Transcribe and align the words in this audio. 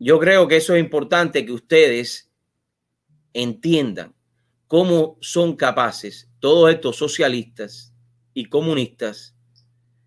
yo 0.00 0.18
creo 0.18 0.48
que 0.48 0.56
eso 0.56 0.74
es 0.74 0.80
importante 0.80 1.44
que 1.44 1.52
ustedes 1.52 2.30
entiendan 3.34 4.14
cómo 4.66 5.18
son 5.20 5.56
capaces 5.56 6.30
todos 6.40 6.70
estos 6.70 6.96
socialistas 6.96 7.92
y 8.32 8.46
comunistas 8.46 9.36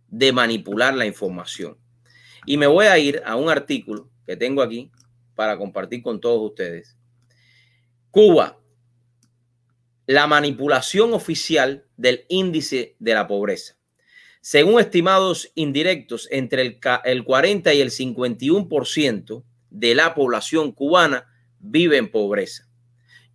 de 0.08 0.34
manipular 0.34 0.96
la 0.96 1.06
información. 1.06 1.78
Y 2.48 2.58
me 2.58 2.66
voy 2.66 2.88
a 2.88 2.98
ir 2.98 3.22
a 3.24 3.36
un 3.36 3.50
artículo 3.50 4.10
que 4.26 4.36
tengo 4.36 4.64
aquí 4.64 4.92
para 5.36 5.58
compartir 5.58 6.02
con 6.02 6.20
todos 6.20 6.42
ustedes. 6.50 6.98
Cuba, 8.10 8.60
la 10.08 10.26
manipulación 10.26 11.14
oficial 11.14 11.86
del 11.98 12.26
índice 12.30 12.96
de 12.98 13.14
la 13.14 13.28
pobreza. 13.28 13.78
Según 14.42 14.80
estimados 14.80 15.52
indirectos, 15.54 16.28
entre 16.32 16.64
el, 16.64 16.80
el 17.06 17.24
40 17.24 17.74
y 17.76 17.82
el 17.82 17.92
51% 17.92 19.44
de 19.74 19.96
la 19.96 20.14
población 20.14 20.72
cubana 20.72 21.26
vive 21.60 21.98
en 21.98 22.10
pobreza. 22.10 22.70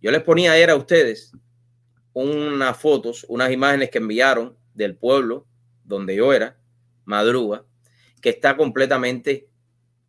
Yo 0.01 0.09
les 0.09 0.23
ponía 0.23 0.53
ayer 0.53 0.69
a 0.69 0.75
ustedes 0.75 1.33
unas 2.13 2.77
fotos, 2.77 3.25
unas 3.27 3.51
imágenes 3.51 3.89
que 3.89 3.97
enviaron 3.97 4.57
del 4.73 4.95
pueblo 4.95 5.45
donde 5.83 6.15
yo 6.15 6.31
era, 6.31 6.57
Madruga, 7.03 7.65
que 8.21 8.29
está 8.29 8.55
completamente 8.55 9.49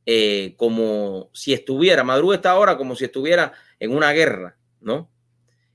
eh, 0.07 0.55
como 0.57 1.31
si 1.33 1.53
estuviera, 1.53 2.05
Madruga 2.05 2.37
está 2.37 2.53
ahora 2.53 2.77
como 2.77 2.95
si 2.95 3.05
estuviera 3.05 3.53
en 3.81 3.95
una 3.95 4.13
guerra, 4.13 4.57
¿no? 4.81 5.11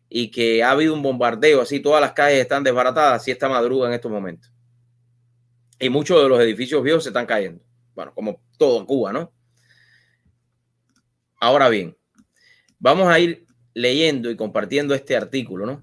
Y 0.07 0.31
que 0.31 0.63
ha 0.63 0.71
habido 0.71 0.93
un 0.93 1.01
bombardeo, 1.01 1.61
así 1.61 1.81
todas 1.81 1.99
las 1.99 2.13
calles 2.13 2.39
están 2.39 2.63
desbaratadas, 2.63 3.21
así 3.21 3.31
está 3.31 3.49
Madruga 3.49 3.87
en 3.89 3.93
estos 3.93 4.11
momentos. 4.11 4.53
Y 5.79 5.89
muchos 5.89 6.21
de 6.23 6.29
los 6.29 6.39
edificios 6.39 6.81
viejos 6.81 7.03
se 7.03 7.09
están 7.09 7.25
cayendo. 7.25 7.61
Bueno, 7.93 8.13
como 8.13 8.41
todo 8.57 8.85
Cuba, 8.85 9.11
¿no? 9.11 9.34
Ahora 11.45 11.69
bien, 11.69 11.95
vamos 12.79 13.07
a 13.07 13.19
ir 13.19 13.45
leyendo 13.75 14.31
y 14.31 14.35
compartiendo 14.35 14.95
este 14.95 15.15
artículo, 15.15 15.67
¿no? 15.67 15.79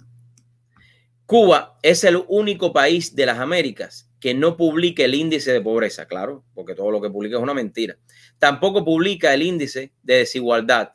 Cuba 1.25 1.79
es 1.83 2.03
el 2.03 2.21
único 2.27 2.73
país 2.73 3.15
de 3.15 3.27
las 3.27 3.39
Américas 3.39 4.11
que 4.19 4.35
no 4.35 4.57
publica 4.57 5.05
el 5.05 5.15
índice 5.15 5.53
de 5.53 5.61
pobreza, 5.61 6.07
claro, 6.07 6.45
porque 6.53 6.75
todo 6.75 6.91
lo 6.91 7.01
que 7.01 7.11
publica 7.11 7.37
es 7.37 7.43
una 7.45 7.55
mentira. 7.55 7.97
Tampoco 8.41 8.85
publica 8.85 9.33
el 9.33 9.43
índice 9.43 9.93
de 10.03 10.17
desigualdad 10.17 10.95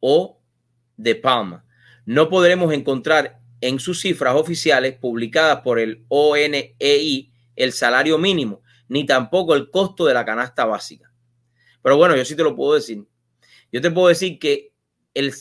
o 0.00 0.40
de 0.96 1.14
Palma. 1.14 1.66
No 2.06 2.30
podremos 2.30 2.72
encontrar 2.72 3.40
en 3.60 3.78
sus 3.78 4.00
cifras 4.00 4.36
oficiales 4.36 4.96
publicadas 4.96 5.60
por 5.60 5.78
el 5.78 6.06
ONEI 6.08 7.30
el 7.56 7.72
salario 7.72 8.16
mínimo, 8.16 8.62
ni 8.88 9.04
tampoco 9.04 9.54
el 9.54 9.68
costo 9.68 10.06
de 10.06 10.14
la 10.14 10.24
canasta 10.24 10.64
básica. 10.64 11.11
Pero 11.82 11.96
bueno, 11.96 12.16
yo 12.16 12.24
sí 12.24 12.36
te 12.36 12.42
lo 12.42 12.54
puedo 12.54 12.74
decir. 12.74 13.04
Yo 13.70 13.80
te 13.80 13.90
puedo 13.90 14.08
decir 14.08 14.38
que 14.38 14.72
el, 15.14 15.32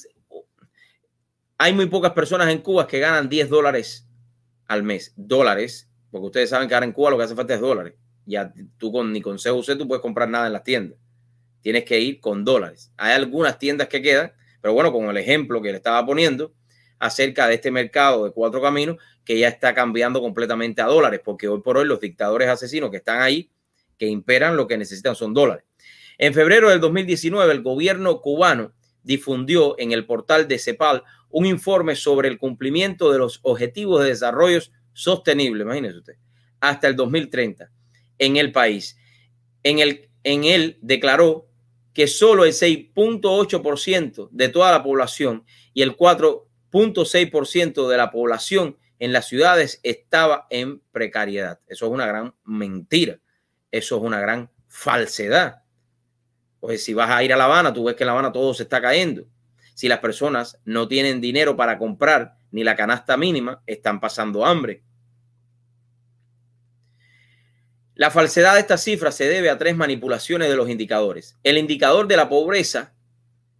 hay 1.57 1.73
muy 1.73 1.85
pocas 1.85 2.13
personas 2.13 2.49
en 2.49 2.59
Cuba 2.59 2.87
que 2.87 2.99
ganan 2.99 3.29
10 3.29 3.49
dólares 3.49 4.07
al 4.67 4.83
mes. 4.83 5.13
Dólares, 5.15 5.91
porque 6.09 6.25
ustedes 6.25 6.49
saben 6.49 6.67
que 6.67 6.73
ahora 6.73 6.85
en 6.85 6.91
Cuba 6.91 7.11
lo 7.11 7.17
que 7.17 7.23
hace 7.23 7.35
falta 7.35 7.53
es 7.53 7.61
dólares. 7.61 7.93
Ya 8.25 8.53
tú 8.77 8.91
con 8.91 9.11
ni 9.11 9.21
con 9.21 9.37
CUC 9.37 9.77
tú 9.77 9.87
puedes 9.87 10.01
comprar 10.01 10.29
nada 10.29 10.47
en 10.47 10.53
las 10.53 10.63
tiendas. 10.63 10.97
Tienes 11.61 11.85
que 11.85 11.99
ir 11.99 12.19
con 12.19 12.43
dólares. 12.43 12.91
Hay 12.97 13.13
algunas 13.13 13.59
tiendas 13.59 13.87
que 13.87 14.01
quedan, 14.01 14.33
pero 14.59 14.73
bueno, 14.73 14.91
con 14.91 15.05
el 15.05 15.17
ejemplo 15.17 15.61
que 15.61 15.69
le 15.69 15.77
estaba 15.77 16.03
poniendo 16.05 16.53
acerca 16.97 17.47
de 17.47 17.55
este 17.55 17.71
mercado 17.71 18.25
de 18.25 18.31
cuatro 18.31 18.61
caminos 18.61 18.97
que 19.23 19.37
ya 19.37 19.47
está 19.47 19.73
cambiando 19.73 20.21
completamente 20.21 20.81
a 20.81 20.85
dólares, 20.85 21.21
porque 21.23 21.47
hoy 21.47 21.61
por 21.61 21.77
hoy 21.77 21.85
los 21.85 21.99
dictadores 21.99 22.47
asesinos 22.47 22.89
que 22.89 22.97
están 22.97 23.21
ahí, 23.21 23.51
que 23.97 24.07
imperan, 24.07 24.55
lo 24.55 24.67
que 24.67 24.77
necesitan 24.77 25.15
son 25.15 25.33
dólares. 25.33 25.63
En 26.21 26.35
febrero 26.35 26.69
del 26.69 26.79
2019, 26.79 27.51
el 27.51 27.63
gobierno 27.63 28.21
cubano 28.21 28.73
difundió 29.01 29.73
en 29.79 29.91
el 29.91 30.05
portal 30.05 30.47
de 30.47 30.59
CEPAL 30.59 31.01
un 31.31 31.47
informe 31.47 31.95
sobre 31.95 32.29
el 32.29 32.37
cumplimiento 32.37 33.11
de 33.11 33.17
los 33.17 33.39
objetivos 33.41 34.03
de 34.03 34.09
desarrollo 34.09 34.59
sostenible, 34.93 35.63
imagínese 35.63 35.97
usted, 35.97 36.13
hasta 36.59 36.87
el 36.87 36.95
2030 36.95 37.71
en 38.19 38.37
el 38.37 38.51
país. 38.51 38.99
En, 39.63 39.79
el, 39.79 40.11
en 40.23 40.43
él 40.43 40.77
declaró 40.83 41.47
que 41.91 42.05
solo 42.05 42.45
el 42.45 42.51
6.8% 42.51 44.29
de 44.29 44.49
toda 44.49 44.71
la 44.71 44.83
población 44.83 45.43
y 45.73 45.81
el 45.81 45.97
4.6% 45.97 47.87
de 47.87 47.97
la 47.97 48.11
población 48.11 48.77
en 48.99 49.11
las 49.11 49.27
ciudades 49.27 49.79
estaba 49.81 50.45
en 50.51 50.81
precariedad. 50.91 51.61
Eso 51.65 51.87
es 51.87 51.91
una 51.91 52.05
gran 52.05 52.35
mentira. 52.45 53.19
Eso 53.71 53.97
es 53.97 54.03
una 54.03 54.19
gran 54.19 54.51
falsedad. 54.67 55.61
Pues 56.61 56.85
si 56.85 56.93
vas 56.93 57.09
a 57.09 57.23
ir 57.23 57.33
a 57.33 57.37
La 57.37 57.45
Habana, 57.45 57.73
tú 57.73 57.83
ves 57.83 57.95
que 57.95 58.03
en 58.03 58.07
La 58.07 58.13
Habana 58.13 58.31
todo 58.31 58.53
se 58.53 58.63
está 58.63 58.79
cayendo. 58.79 59.25
Si 59.73 59.87
las 59.87 59.99
personas 59.99 60.59
no 60.63 60.87
tienen 60.87 61.19
dinero 61.19 61.57
para 61.57 61.77
comprar 61.77 62.35
ni 62.51 62.63
la 62.63 62.75
canasta 62.75 63.17
mínima, 63.17 63.63
están 63.65 63.99
pasando 63.99 64.45
hambre. 64.45 64.83
La 67.95 68.11
falsedad 68.11 68.53
de 68.53 68.59
estas 68.59 68.83
cifras 68.83 69.15
se 69.15 69.27
debe 69.27 69.49
a 69.49 69.57
tres 69.57 69.75
manipulaciones 69.75 70.49
de 70.49 70.55
los 70.55 70.69
indicadores. 70.69 71.37
El 71.43 71.57
indicador 71.57 72.07
de 72.07 72.17
la 72.17 72.29
pobreza 72.29 72.93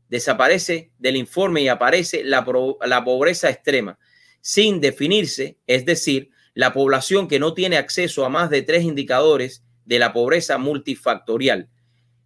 desaparece 0.07 0.91
del 0.99 1.15
informe 1.15 1.61
y 1.61 1.69
aparece 1.69 2.23
la, 2.23 2.45
la 2.85 3.03
pobreza 3.03 3.49
extrema, 3.49 3.97
sin 4.41 4.79
definirse, 4.79 5.57
es 5.65 5.85
decir, 5.85 6.29
la 6.53 6.71
población 6.71 7.27
que 7.27 7.39
no 7.39 7.55
tiene 7.55 7.77
acceso 7.77 8.25
a 8.25 8.29
más 8.29 8.51
de 8.51 8.61
tres 8.61 8.83
indicadores 8.83 9.63
de 9.85 9.97
la 9.97 10.13
pobreza 10.13 10.59
multifactorial 10.59 11.69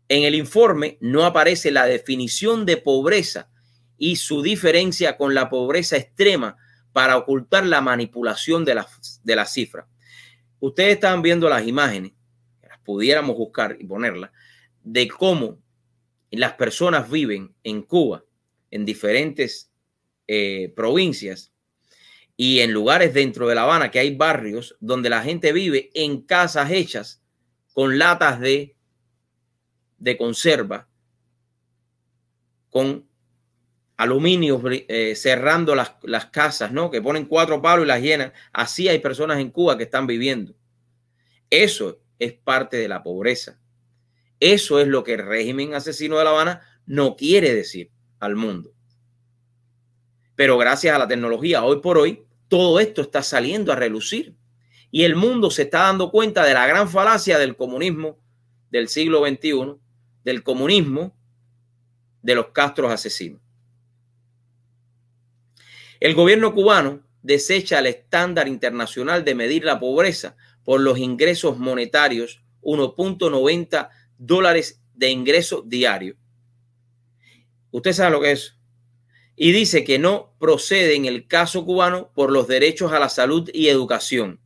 en 0.07 0.23
el 0.23 0.35
informe 0.35 0.97
no 1.01 1.25
aparece 1.25 1.71
la 1.71 1.85
definición 1.85 2.66
de 2.66 2.77
pobreza 2.77 3.49
y 3.97 4.17
su 4.17 4.41
diferencia 4.41 5.17
con 5.17 5.33
la 5.33 5.49
pobreza 5.49 5.97
extrema 5.97 6.57
para 6.93 7.17
ocultar 7.17 7.66
la 7.66 7.81
manipulación 7.81 8.66
de 8.66 8.75
las 8.75 9.21
de 9.23 9.35
la 9.35 9.45
cifra. 9.45 9.88
Ustedes 10.59 10.93
están 10.93 11.21
viendo 11.21 11.49
las 11.49 11.67
imágenes, 11.67 12.13
las 12.61 12.79
pudiéramos 12.79 13.35
buscar 13.35 13.77
y 13.79 13.85
ponerlas, 13.85 14.31
de 14.83 15.07
cómo 15.07 15.59
las 16.31 16.53
personas 16.53 17.09
viven 17.09 17.55
en 17.63 17.81
Cuba, 17.81 18.23
en 18.72 18.85
diferentes 18.85 19.72
eh, 20.27 20.73
provincias 20.75 21.51
y 22.37 22.59
en 22.59 22.72
lugares 22.72 23.13
dentro 23.13 23.47
de 23.47 23.55
La 23.55 23.63
Habana, 23.63 23.91
que 23.91 23.99
hay 23.99 24.16
barrios 24.16 24.75
donde 24.79 25.09
la 25.09 25.22
gente 25.22 25.53
vive 25.53 25.91
en 25.93 26.22
casas 26.22 26.72
hechas 26.72 27.22
con 27.73 27.97
latas 27.97 28.39
de 28.39 28.75
de 30.05 30.17
conserva 30.17 30.88
con 32.69 33.09
aluminio 33.97 34.61
eh, 34.69 35.16
cerrando 35.16 35.73
las, 35.73 35.95
las, 36.03 36.27
casas, 36.27 36.71
¿no? 36.71 36.91
Que 36.91 37.01
ponen 37.01 37.25
cuatro 37.25 37.59
palos 37.59 37.85
y 37.85 37.88
las 37.88 38.03
llenan. 38.03 38.31
Así 38.53 38.88
hay 38.88 38.99
personas 38.99 39.39
en 39.39 39.49
Cuba 39.49 39.77
que 39.77 39.85
están 39.85 40.05
viviendo. 40.05 40.53
Eso 41.49 42.03
es 42.19 42.33
parte 42.33 42.77
de 42.77 42.88
la 42.88 43.01
pobreza. 43.01 43.59
Eso 44.39 44.79
es 44.79 44.88
lo 44.88 45.03
que 45.03 45.13
el 45.13 45.25
régimen 45.25 45.73
asesino 45.73 46.19
de 46.19 46.23
La 46.23 46.29
Habana 46.29 46.61
no 46.85 47.16
quiere 47.16 47.55
decir 47.55 47.89
al 48.19 48.35
mundo. 48.35 48.73
Pero 50.35 50.59
gracias 50.59 50.95
a 50.95 50.99
la 50.99 51.07
tecnología, 51.07 51.63
hoy 51.63 51.81
por 51.81 51.97
hoy, 51.97 52.27
todo 52.47 52.79
esto 52.79 53.01
está 53.01 53.23
saliendo 53.23 53.72
a 53.72 53.75
relucir. 53.75 54.35
Y 54.91 55.03
el 55.03 55.16
mundo 55.16 55.49
se 55.49 55.63
está 55.63 55.79
dando 55.79 56.11
cuenta 56.11 56.43
de 56.43 56.53
la 56.53 56.67
gran 56.67 56.89
falacia 56.89 57.39
del 57.39 57.55
comunismo 57.55 58.19
del 58.69 58.87
siglo 58.87 59.25
XXI 59.25 59.79
del 60.25 60.44
comunismo 60.44 61.16
de 62.22 62.36
los 62.36 62.47
castros 62.47 62.91
asesinos. 62.91 63.40
El 66.02 66.13
gobierno 66.16 66.53
cubano 66.53 67.03
desecha 67.22 67.80
el 67.80 67.86
estándar 67.86 68.47
internacional 68.47 69.24
de 69.24 69.35
medir 69.35 69.64
la 69.64 69.80
pobreza 69.80 70.35
por 70.64 70.81
los 70.81 70.97
ingresos 70.97 71.58
monetarios 71.58 72.44
1.90 72.62 73.90
dólares 74.18 74.81
de 74.94 75.09
ingreso 75.09 75.64
diario. 75.66 76.18
Usted 77.72 77.94
sabe 77.94 78.11
lo 78.11 78.22
que 78.22 78.32
es. 78.32 78.55
Y 79.35 79.52
dice 79.52 79.84
que 79.84 79.99
no 79.99 80.34
procede 80.40 80.96
en 80.96 81.05
el 81.05 81.28
caso 81.28 81.66
cubano 81.66 82.11
por 82.16 82.32
los 82.32 82.47
derechos 82.47 82.91
a 82.94 82.99
la 82.99 83.09
salud 83.09 83.49
y 83.53 83.67
educación, 83.67 84.40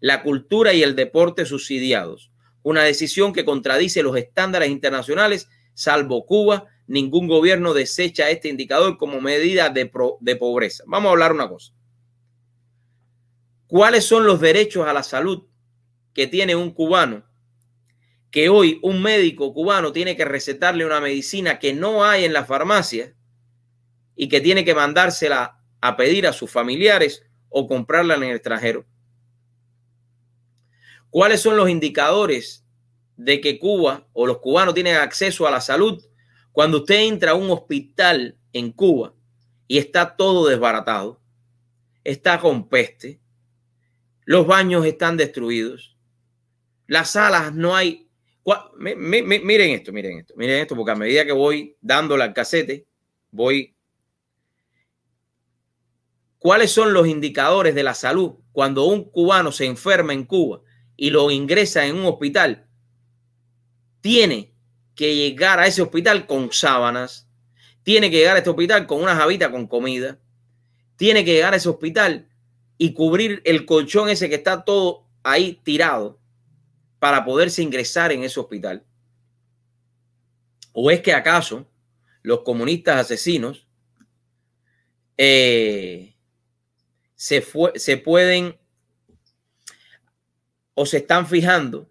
la 0.00 0.22
cultura 0.22 0.74
y 0.74 0.82
el 0.82 0.94
deporte 0.94 1.46
subsidiados, 1.46 2.30
una 2.64 2.82
decisión 2.82 3.32
que 3.32 3.44
contradice 3.44 4.02
los 4.02 4.16
estándares 4.16 4.70
internacionales, 4.70 5.48
salvo 5.74 6.26
Cuba, 6.26 6.66
ningún 6.86 7.28
gobierno 7.28 7.74
desecha 7.74 8.30
este 8.30 8.48
indicador 8.48 8.96
como 8.96 9.20
medida 9.20 9.68
de, 9.68 9.86
pobreza. 9.86 10.82
Vamos 10.86 11.10
a 11.10 11.12
hablar 11.12 11.32
una 11.32 11.48
cosa. 11.48 11.72
¿Cuáles 13.66 14.04
son 14.04 14.26
los 14.26 14.40
derechos 14.40 14.88
a 14.88 14.94
la 14.94 15.02
salud 15.02 15.44
que 16.14 16.26
tiene 16.26 16.56
un 16.56 16.70
cubano? 16.70 17.24
Que 18.30 18.48
hoy 18.48 18.80
un 18.82 19.02
médico 19.02 19.52
cubano 19.52 19.92
tiene 19.92 20.16
que 20.16 20.24
recetarle 20.24 20.86
una 20.86 21.00
medicina 21.00 21.58
que 21.58 21.74
no 21.74 22.02
hay 22.02 22.24
en 22.24 22.32
la 22.32 22.46
farmacia 22.46 23.14
y 24.16 24.28
que 24.28 24.40
tiene 24.40 24.64
que 24.64 24.74
mandársela 24.74 25.60
a 25.82 25.96
pedir 25.98 26.26
a 26.26 26.32
sus 26.32 26.50
familiares 26.50 27.26
o 27.50 27.68
comprarla 27.68 28.14
en 28.14 28.22
el 28.24 28.36
extranjero. 28.36 28.86
¿Cuáles 31.14 31.42
son 31.42 31.56
los 31.56 31.70
indicadores 31.70 32.66
de 33.16 33.40
que 33.40 33.60
Cuba 33.60 34.08
o 34.14 34.26
los 34.26 34.38
cubanos 34.38 34.74
tienen 34.74 34.96
acceso 34.96 35.46
a 35.46 35.50
la 35.52 35.60
salud 35.60 36.02
Cuando 36.50 36.78
usted 36.78 37.02
entra 37.02 37.30
a 37.30 37.34
un 37.36 37.52
hospital 37.52 38.36
en 38.52 38.72
Cuba 38.72 39.14
y 39.68 39.78
está 39.78 40.16
todo 40.16 40.48
desbaratado, 40.48 41.22
está 42.02 42.40
con 42.40 42.68
peste, 42.68 43.20
los 44.24 44.44
baños 44.44 44.84
están 44.86 45.16
destruidos, 45.16 45.96
las 46.88 47.10
salas 47.10 47.54
no 47.54 47.76
hay. 47.76 48.08
Miren 48.76 49.70
esto, 49.70 49.92
miren 49.92 50.18
esto, 50.18 50.34
miren 50.36 50.62
esto, 50.62 50.74
porque 50.74 50.90
a 50.90 50.96
medida 50.96 51.24
que 51.24 51.30
voy 51.30 51.76
dándole 51.80 52.24
al 52.24 52.34
casete, 52.34 52.88
voy. 53.30 53.76
¿Cuáles 56.38 56.72
son 56.72 56.92
los 56.92 57.06
indicadores 57.06 57.76
de 57.76 57.84
la 57.84 57.94
salud 57.94 58.32
cuando 58.50 58.86
un 58.86 59.08
cubano 59.08 59.52
se 59.52 59.66
enferma 59.66 60.12
en 60.12 60.24
Cuba 60.24 60.60
y 60.96 61.10
lo 61.10 61.30
ingresa 61.30 61.86
en 61.86 61.96
un 61.96 62.06
hospital? 62.06 62.66
Tiene 64.00 64.52
que 64.94 65.14
llegar 65.14 65.58
a 65.58 65.66
ese 65.66 65.82
hospital 65.82 66.26
con 66.26 66.52
sábanas, 66.52 67.28
tiene 67.82 68.10
que 68.10 68.18
llegar 68.18 68.36
a 68.36 68.38
este 68.38 68.50
hospital 68.50 68.86
con 68.86 69.02
una 69.02 69.16
jabita 69.16 69.50
con 69.50 69.66
comida, 69.66 70.18
tiene 70.96 71.24
que 71.24 71.32
llegar 71.32 71.52
a 71.52 71.56
ese 71.56 71.68
hospital 71.68 72.28
y 72.78 72.92
cubrir 72.92 73.42
el 73.44 73.66
colchón 73.66 74.08
ese 74.08 74.28
que 74.28 74.36
está 74.36 74.64
todo 74.64 75.06
ahí 75.22 75.60
tirado 75.64 76.20
para 76.98 77.24
poderse 77.24 77.62
ingresar 77.62 78.12
en 78.12 78.24
ese 78.24 78.40
hospital. 78.40 78.84
¿O 80.72 80.90
es 80.90 81.00
que 81.00 81.12
acaso 81.12 81.66
los 82.22 82.40
comunistas 82.40 83.00
asesinos 83.00 83.66
eh, 85.16 86.16
se 87.14 87.96
pueden 87.96 88.58
o 90.74 90.86
se 90.86 90.98
están 90.98 91.26
fijando 91.26 91.90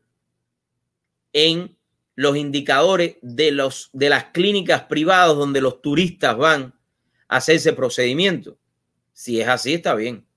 en 1.31 1.77
los 2.15 2.37
indicadores 2.37 3.17
de, 3.21 3.51
los, 3.51 3.89
de 3.93 4.09
las 4.09 4.25
clínicas 4.25 4.83
privadas 4.83 5.35
donde 5.35 5.61
los 5.61 5.81
turistas 5.81 6.37
van 6.37 6.75
a 7.27 7.37
hacer 7.37 7.55
ese 7.55 7.73
procedimiento. 7.73 8.59
Si 9.13 9.41
es 9.41 9.47
así, 9.47 9.73
está 9.73 9.95
bien. 9.95 10.27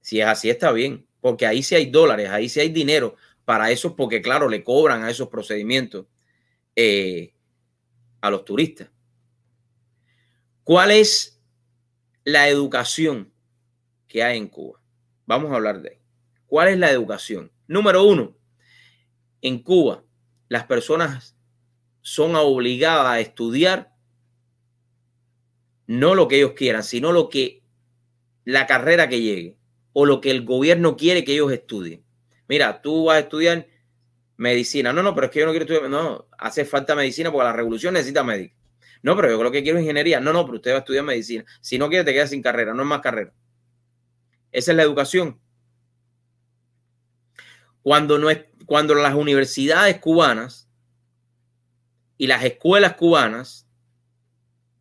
Si 0.00 0.20
es 0.20 0.26
así, 0.26 0.50
está 0.50 0.70
bien, 0.70 1.06
porque 1.20 1.46
ahí 1.46 1.62
sí 1.62 1.74
hay 1.74 1.86
dólares, 1.86 2.28
ahí 2.30 2.48
sí 2.48 2.60
hay 2.60 2.68
dinero 2.68 3.16
para 3.44 3.70
eso, 3.70 3.96
porque 3.96 4.22
claro, 4.22 4.48
le 4.48 4.62
cobran 4.62 5.02
a 5.02 5.10
esos 5.10 5.28
procedimientos 5.28 6.06
eh, 6.76 7.34
a 8.20 8.30
los 8.30 8.44
turistas. 8.44 8.90
¿Cuál 10.62 10.90
es 10.90 11.40
la 12.24 12.48
educación 12.48 13.32
que 14.06 14.22
hay 14.22 14.38
en 14.38 14.48
Cuba? 14.48 14.80
Vamos 15.26 15.52
a 15.52 15.56
hablar 15.56 15.80
de 15.80 15.90
ahí. 15.90 16.03
¿Cuál 16.46 16.68
es 16.68 16.78
la 16.78 16.90
educación? 16.90 17.50
Número 17.66 18.04
uno, 18.04 18.36
en 19.42 19.62
Cuba 19.62 20.04
las 20.48 20.64
personas 20.64 21.36
son 22.00 22.36
obligadas 22.36 23.06
a 23.06 23.20
estudiar 23.20 23.92
no 25.86 26.14
lo 26.14 26.28
que 26.28 26.36
ellos 26.36 26.52
quieran, 26.52 26.82
sino 26.82 27.12
lo 27.12 27.28
que 27.28 27.62
la 28.44 28.66
carrera 28.66 29.08
que 29.08 29.20
llegue 29.20 29.56
o 29.92 30.06
lo 30.06 30.20
que 30.20 30.30
el 30.30 30.44
gobierno 30.44 30.96
quiere 30.96 31.24
que 31.24 31.32
ellos 31.32 31.52
estudien. 31.52 32.04
Mira, 32.48 32.82
tú 32.82 33.06
vas 33.06 33.16
a 33.16 33.20
estudiar 33.20 33.66
medicina. 34.36 34.92
No, 34.92 35.02
no, 35.02 35.14
pero 35.14 35.26
es 35.26 35.32
que 35.32 35.40
yo 35.40 35.46
no 35.46 35.52
quiero 35.52 35.64
estudiar. 35.64 35.90
No, 35.90 36.26
hace 36.38 36.64
falta 36.64 36.94
medicina 36.94 37.30
porque 37.30 37.44
la 37.44 37.52
revolución 37.52 37.94
necesita 37.94 38.22
médico. 38.22 38.56
No, 39.02 39.16
pero 39.16 39.30
yo 39.30 39.38
creo 39.38 39.50
que 39.50 39.62
quiero 39.62 39.78
ingeniería. 39.78 40.20
No, 40.20 40.32
no, 40.32 40.44
pero 40.44 40.56
usted 40.56 40.72
va 40.72 40.76
a 40.76 40.78
estudiar 40.80 41.04
medicina. 41.04 41.44
Si 41.60 41.78
no 41.78 41.88
quiere, 41.88 42.04
te 42.04 42.12
quedas 42.12 42.30
sin 42.30 42.42
carrera. 42.42 42.74
No 42.74 42.82
es 42.82 42.88
más 42.88 43.00
carrera. 43.00 43.32
Esa 44.50 44.70
es 44.72 44.76
la 44.76 44.82
educación. 44.82 45.40
Cuando 47.84 48.18
no 48.18 48.30
es, 48.30 48.46
cuando 48.64 48.94
las 48.94 49.14
universidades 49.14 49.98
cubanas 49.98 50.70
y 52.16 52.26
las 52.26 52.42
escuelas 52.42 52.94
cubanas, 52.94 53.68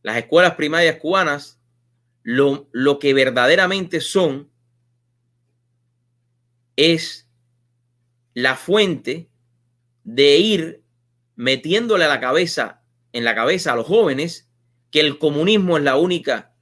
las 0.03 0.15
escuelas 0.15 0.55
primarias 0.55 0.95
cubanas, 1.01 1.59
lo, 2.21 2.69
lo 2.71 2.99
que 2.99 3.13
verdaderamente 3.13 3.99
son 3.99 4.49
es 6.77 7.29
la 8.33 8.55
fuente 8.55 9.29
de 10.05 10.37
ir 10.37 10.83
metiéndole 11.35 12.05
a 12.05 12.07
la 12.07 12.21
cabeza, 12.21 12.83
en 13.11 13.25
la 13.25 13.35
cabeza 13.35 13.73
a 13.73 13.75
los 13.75 13.85
jóvenes, 13.85 14.49
que 14.91 15.01
el 15.01 15.19
comunismo 15.19 15.75
es 15.75 15.83
la 15.83 15.97
única 15.97 16.55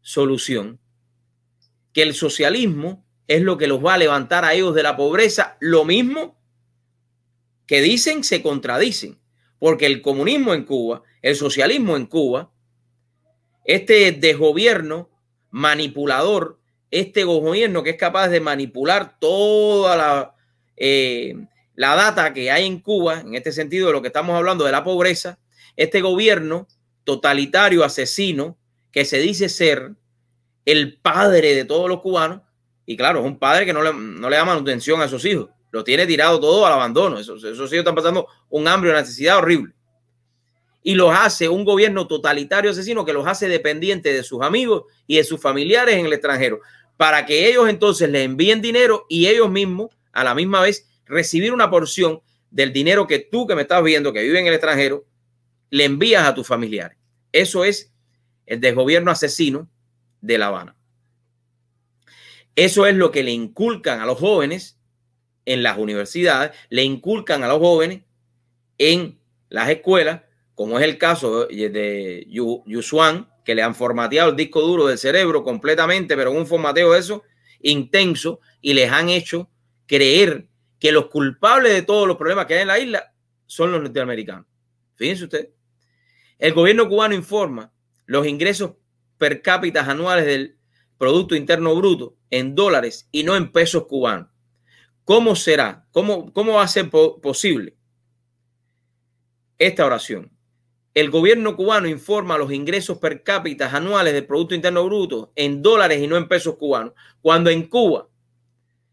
solución, 0.00 0.80
que 1.92 2.02
el 2.02 2.12
socialismo 2.12 3.03
es 3.28 3.42
lo 3.42 3.56
que 3.56 3.66
los 3.66 3.84
va 3.84 3.94
a 3.94 3.98
levantar 3.98 4.44
a 4.44 4.54
ellos 4.54 4.74
de 4.74 4.82
la 4.82 4.96
pobreza. 4.96 5.56
Lo 5.60 5.84
mismo 5.84 6.38
que 7.66 7.80
dicen 7.80 8.24
se 8.24 8.42
contradicen, 8.42 9.18
porque 9.58 9.86
el 9.86 10.02
comunismo 10.02 10.52
en 10.54 10.64
Cuba, 10.64 11.02
el 11.22 11.36
socialismo 11.36 11.96
en 11.96 12.06
Cuba, 12.06 12.52
este 13.64 14.12
desgobierno 14.12 15.10
manipulador, 15.50 16.60
este 16.90 17.24
gobierno 17.24 17.82
que 17.82 17.90
es 17.90 17.96
capaz 17.96 18.28
de 18.28 18.40
manipular 18.40 19.18
toda 19.18 19.96
la, 19.96 20.34
eh, 20.76 21.34
la 21.74 21.96
data 21.96 22.32
que 22.34 22.50
hay 22.50 22.66
en 22.66 22.80
Cuba, 22.80 23.20
en 23.20 23.34
este 23.34 23.52
sentido 23.52 23.86
de 23.86 23.94
lo 23.94 24.02
que 24.02 24.08
estamos 24.08 24.36
hablando 24.36 24.64
de 24.64 24.72
la 24.72 24.84
pobreza, 24.84 25.38
este 25.76 26.02
gobierno 26.02 26.68
totalitario, 27.04 27.84
asesino, 27.84 28.58
que 28.92 29.04
se 29.04 29.18
dice 29.18 29.48
ser 29.48 29.92
el 30.64 30.98
padre 31.00 31.54
de 31.54 31.64
todos 31.64 31.88
los 31.88 32.00
cubanos, 32.00 32.42
y 32.86 32.96
claro, 32.96 33.20
es 33.20 33.26
un 33.26 33.38
padre 33.38 33.64
que 33.64 33.72
no 33.72 33.82
le, 33.82 33.92
no 33.92 34.28
le 34.28 34.36
da 34.36 34.44
manutención 34.44 35.00
a 35.00 35.08
sus 35.08 35.24
hijos. 35.24 35.48
Lo 35.70 35.82
tiene 35.82 36.06
tirado 36.06 36.38
todo 36.38 36.66
al 36.66 36.72
abandono. 36.72 37.18
Esos, 37.18 37.42
esos 37.42 37.72
hijos 37.72 37.80
están 37.80 37.94
pasando 37.94 38.28
un 38.48 38.68
hambre, 38.68 38.90
una 38.90 39.00
necesidad 39.00 39.38
horrible. 39.38 39.74
Y 40.82 40.94
los 40.94 41.14
hace 41.14 41.48
un 41.48 41.64
gobierno 41.64 42.06
totalitario 42.06 42.70
asesino 42.70 43.04
que 43.04 43.14
los 43.14 43.26
hace 43.26 43.48
dependientes 43.48 44.14
de 44.14 44.22
sus 44.22 44.42
amigos 44.42 44.84
y 45.06 45.16
de 45.16 45.24
sus 45.24 45.40
familiares 45.40 45.96
en 45.96 46.06
el 46.06 46.12
extranjero. 46.12 46.60
Para 46.96 47.24
que 47.24 47.48
ellos 47.48 47.68
entonces 47.68 48.08
le 48.10 48.22
envíen 48.22 48.60
dinero 48.60 49.06
y 49.08 49.26
ellos 49.26 49.50
mismos, 49.50 49.88
a 50.12 50.22
la 50.22 50.34
misma 50.34 50.60
vez, 50.60 50.86
recibir 51.06 51.52
una 51.52 51.70
porción 51.70 52.20
del 52.50 52.72
dinero 52.72 53.06
que 53.06 53.18
tú 53.18 53.46
que 53.46 53.56
me 53.56 53.62
estás 53.62 53.82
viendo, 53.82 54.12
que 54.12 54.22
vive 54.22 54.38
en 54.38 54.46
el 54.46 54.54
extranjero, 54.54 55.06
le 55.70 55.84
envías 55.84 56.24
a 56.24 56.34
tus 56.34 56.46
familiares. 56.46 56.98
Eso 57.32 57.64
es 57.64 57.92
el 58.46 58.60
desgobierno 58.60 59.10
asesino 59.10 59.68
de 60.20 60.38
La 60.38 60.46
Habana. 60.46 60.76
Eso 62.56 62.86
es 62.86 62.94
lo 62.94 63.10
que 63.10 63.22
le 63.22 63.32
inculcan 63.32 64.00
a 64.00 64.06
los 64.06 64.18
jóvenes 64.18 64.78
en 65.44 65.62
las 65.62 65.78
universidades, 65.78 66.56
le 66.70 66.84
inculcan 66.84 67.42
a 67.42 67.48
los 67.48 67.58
jóvenes 67.58 68.02
en 68.78 69.18
las 69.48 69.68
escuelas, 69.68 70.22
como 70.54 70.78
es 70.78 70.84
el 70.84 70.98
caso 70.98 71.46
de 71.46 72.26
Yusuan, 72.66 73.28
que 73.44 73.54
le 73.54 73.62
han 73.62 73.74
formateado 73.74 74.30
el 74.30 74.36
disco 74.36 74.60
duro 74.62 74.86
del 74.86 74.98
cerebro 74.98 75.42
completamente, 75.42 76.16
pero 76.16 76.32
un 76.32 76.46
formateo 76.46 76.94
eso 76.94 77.22
intenso, 77.60 78.40
y 78.60 78.74
les 78.74 78.90
han 78.90 79.08
hecho 79.08 79.50
creer 79.86 80.48
que 80.78 80.92
los 80.92 81.06
culpables 81.06 81.72
de 81.72 81.82
todos 81.82 82.06
los 82.06 82.16
problemas 82.16 82.46
que 82.46 82.54
hay 82.54 82.62
en 82.62 82.68
la 82.68 82.78
isla 82.78 83.14
son 83.46 83.72
los 83.72 83.80
norteamericanos. 83.82 84.46
Fíjense 84.96 85.24
usted. 85.24 85.50
El 86.38 86.52
gobierno 86.52 86.88
cubano 86.88 87.14
informa 87.14 87.72
los 88.06 88.26
ingresos 88.26 88.72
per 89.16 89.40
cápita 89.40 89.80
anuales 89.80 90.26
del 90.26 90.53
Producto 90.98 91.34
Interno 91.34 91.74
Bruto 91.74 92.16
en 92.30 92.54
dólares 92.54 93.08
y 93.12 93.22
no 93.24 93.36
en 93.36 93.52
pesos 93.52 93.86
cubanos. 93.86 94.28
¿Cómo 95.04 95.36
será? 95.36 95.86
¿Cómo, 95.92 96.32
cómo 96.32 96.54
va 96.54 96.62
a 96.62 96.68
ser 96.68 96.90
posible 96.90 97.76
esta 99.58 99.84
oración? 99.84 100.30
El 100.94 101.10
gobierno 101.10 101.56
cubano 101.56 101.88
informa 101.88 102.38
los 102.38 102.52
ingresos 102.52 102.98
per 102.98 103.24
cápita 103.24 103.74
anuales 103.74 104.14
del 104.14 104.26
Producto 104.26 104.54
Interno 104.54 104.84
Bruto 104.84 105.32
en 105.34 105.60
dólares 105.60 106.00
y 106.00 106.06
no 106.06 106.16
en 106.16 106.28
pesos 106.28 106.54
cubanos, 106.56 106.94
cuando 107.20 107.50
en 107.50 107.64
Cuba 107.64 108.08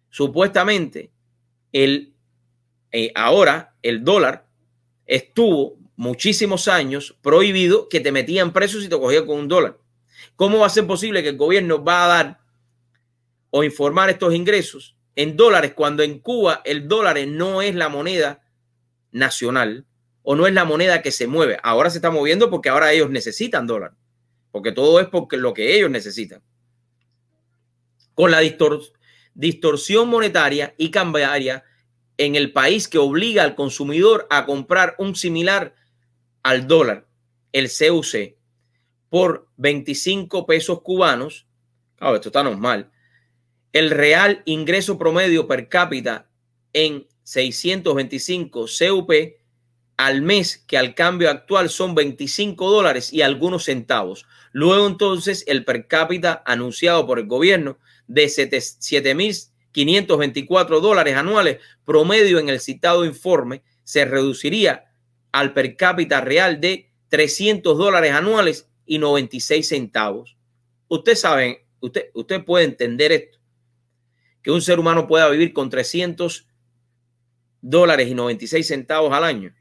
supuestamente 0.10 1.12
el, 1.72 2.14
eh, 2.92 3.12
ahora 3.16 3.76
el 3.84 4.04
dólar 4.04 4.48
estuvo 5.06 5.78
muchísimos 5.96 6.68
años 6.68 7.16
prohibido 7.22 7.88
que 7.88 8.00
te 8.00 8.12
metían 8.12 8.52
presos 8.52 8.82
si 8.82 8.90
te 8.90 9.00
cogían 9.00 9.26
con 9.28 9.38
un 9.38 9.48
dólar. 9.48 9.78
¿Cómo 10.36 10.60
va 10.60 10.68
a 10.68 10.70
ser 10.70 10.88
posible 10.88 11.24
que 11.24 11.30
el 11.30 11.38
gobierno 11.38 11.84
va 11.84 12.06
a 12.06 12.08
dar 12.08 12.40
o 13.50 13.64
informar 13.64 14.10
estos 14.10 14.34
ingresos 14.34 14.96
en 15.16 15.36
dólares 15.36 15.74
cuando 15.76 16.04
en 16.04 16.20
Cuba 16.20 16.62
el 16.66 16.88
dólar 16.88 17.18
no 17.28 17.62
es 17.62 17.76
la 17.76 17.90
moneda 17.90 18.44
nacional 19.12 19.86
o 20.24 20.36
no 20.36 20.48
es 20.48 20.54
la 20.54 20.66
moneda 20.66 21.02
que 21.02 21.12
se 21.12 21.28
mueve? 21.28 21.60
Ahora 21.64 21.90
se 21.90 21.98
está 21.98 22.12
moviendo 22.12 22.50
porque 22.50 22.70
ahora 22.70 22.92
ellos 22.92 23.10
necesitan 23.10 23.68
dólar, 23.68 23.94
porque 24.52 24.72
todo 24.72 25.00
es 25.00 25.08
porque 25.08 25.38
lo 25.38 25.54
que 25.54 25.76
ellos 25.76 25.90
necesitan. 25.90 26.42
Con 28.14 28.32
la 28.32 28.40
distorsión 29.34 30.10
monetaria 30.10 30.76
y 30.78 30.92
cambiaria 30.92 31.64
en 32.18 32.36
el 32.36 32.52
país 32.54 32.88
que 32.88 33.00
obliga 33.00 33.44
al 33.44 33.56
consumidor 33.56 34.28
a 34.30 34.46
comprar 34.46 34.96
un 35.00 35.16
similar 35.16 35.76
al 36.44 36.68
dólar, 36.68 37.08
el 37.52 37.68
CUC, 37.68 38.36
por 39.12 39.48
25 39.58 40.46
pesos 40.46 40.82
cubanos, 40.84 41.46
claro, 41.98 42.16
esto 42.16 42.30
está 42.30 42.44
normal, 42.44 42.90
el 43.74 43.90
real 43.90 44.42
ingreso 44.46 44.98
promedio 44.98 45.50
per 45.50 45.68
cápita 45.68 46.30
en 46.72 47.06
625 47.24 48.68
CUP 48.68 49.12
al 49.98 50.22
mes, 50.22 50.64
que 50.66 50.78
al 50.78 50.96
cambio 50.96 51.30
actual 51.30 51.70
son 51.70 51.94
25 51.94 52.72
dólares 52.72 53.12
y 53.12 53.22
algunos 53.22 53.66
centavos. 53.66 54.26
Luego 54.54 54.88
entonces 54.88 55.44
el 55.46 55.66
per 55.66 55.88
cápita 55.88 56.42
anunciado 56.46 57.06
por 57.06 57.20
el 57.20 57.28
gobierno 57.28 57.80
de 58.08 58.28
7.524 58.28 60.80
dólares 60.80 61.18
anuales 61.18 61.58
promedio 61.84 62.40
en 62.40 62.48
el 62.48 62.62
citado 62.62 63.04
informe 63.04 63.62
se 63.84 64.06
reduciría 64.06 64.86
al 65.34 65.54
per 65.54 65.76
cápita 65.76 66.22
real 66.22 66.62
de 66.62 66.94
300 67.10 67.78
dólares 67.78 68.14
anuales 68.14 68.71
y 68.86 68.98
96 68.98 69.68
centavos. 69.68 70.38
Usted 70.88 71.16
sabe, 71.16 71.66
usted, 71.80 72.10
usted 72.14 72.44
puede 72.44 72.66
entender 72.66 73.12
esto, 73.12 73.40
que 74.42 74.52
un 74.52 74.62
ser 74.62 74.80
humano 74.80 75.08
pueda 75.08 75.30
vivir 75.30 75.54
con 75.54 75.70
300 75.70 76.48
dólares 77.62 78.08
y 78.10 78.16
96 78.16 78.68
centavos 78.68 79.14
al 79.14 79.24
año. 79.24 79.54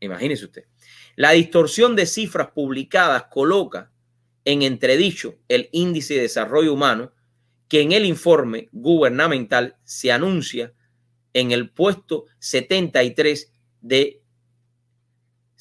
Imagínese 0.00 0.44
usted. 0.44 0.64
La 1.16 1.30
distorsión 1.30 1.94
de 1.96 2.06
cifras 2.06 2.48
publicadas 2.50 3.24
coloca 3.30 3.92
en 4.44 4.62
entredicho 4.62 5.38
el 5.48 5.68
índice 5.72 6.14
de 6.14 6.22
desarrollo 6.22 6.74
humano 6.74 7.12
que 7.68 7.80
en 7.80 7.92
el 7.92 8.04
informe 8.04 8.68
gubernamental 8.72 9.76
se 9.84 10.12
anuncia 10.12 10.74
en 11.32 11.52
el 11.52 11.70
puesto 11.70 12.26
73 12.38 13.52
de 13.80 14.22